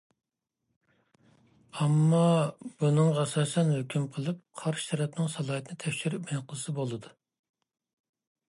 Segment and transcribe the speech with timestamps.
[1.81, 2.21] ئامما
[2.79, 7.17] بۇنىڭغا ئاساسەن ھۆكۈم قىلىپ، قارشى تەرەپنىڭ سالاھىيىتىنى تەكشۈرۈپ ئېنىقلىسا بولىدۇ.